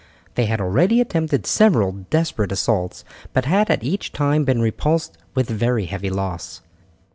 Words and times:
They 0.33 0.47
had 0.47 0.59
already 0.59 0.99
attempted 0.99 1.45
several 1.45 1.91
desperate 1.91 2.51
assaults, 2.51 3.05
but 3.33 3.45
had 3.45 3.83
each 3.83 4.11
time 4.11 4.43
been 4.45 4.59
repulsed 4.59 5.15
with 5.35 5.47
very 5.47 5.85
heavy 5.85 6.09
loss. 6.09 6.61